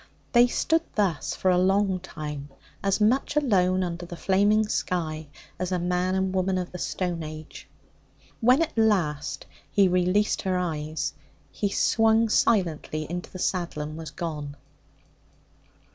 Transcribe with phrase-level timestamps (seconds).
[0.31, 2.49] They stood thus for a long time,
[2.81, 5.27] as much alone under the flaming sky
[5.59, 7.69] as a man and woman of the stone age.
[8.39, 11.13] When at least he released her eyes,
[11.51, 14.55] he swung silently into the saddle and was gone.